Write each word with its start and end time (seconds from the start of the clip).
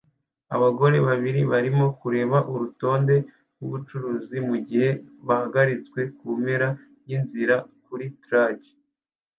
Abagore 0.55 0.97
babiri 1.07 1.41
barimo 1.51 1.85
kureba 1.99 2.37
urutonde 2.51 3.15
rwubucuruzi 3.53 4.37
mugihe 4.47 4.89
bahagaritswe 5.27 5.99
kumpera 6.17 6.67
yinzira 7.07 7.55
kuri 7.85 8.05
Target 8.27 8.75